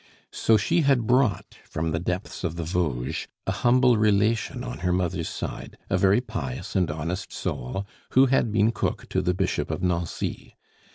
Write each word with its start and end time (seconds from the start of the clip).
So 0.31 0.57
she 0.57 0.81
had 0.81 1.05
brought 1.05 1.59
from 1.69 1.91
the 1.91 1.99
depths 1.99 2.43
of 2.43 2.55
the 2.55 2.63
Vosges 2.63 3.27
a 3.45 3.51
humble 3.51 3.97
relation 3.97 4.63
on 4.63 4.79
her 4.79 4.91
mother's 4.91 5.29
side, 5.29 5.77
a 5.91 5.97
very 5.99 6.21
pious 6.21 6.75
and 6.75 6.89
honest 6.89 7.31
soul, 7.31 7.85
who 8.13 8.25
had 8.25 8.51
been 8.51 8.71
cook 8.71 9.07
to 9.09 9.21
the 9.21 9.35
Bishop 9.35 9.69
of 9.69 9.83
Nancy. 9.83 10.57